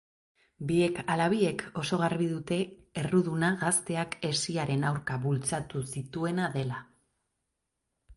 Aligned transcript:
Biek 0.69 0.99
ala 1.15 1.25
biek 1.33 1.59
oso 1.81 1.99
garbi 2.03 2.29
dute 2.31 2.57
erruduna 3.01 3.51
gazteak 3.63 4.17
hesiaren 4.29 4.87
aurka 4.93 5.19
bultzatu 5.27 5.83
zituena 5.97 6.49
dela. 6.57 6.81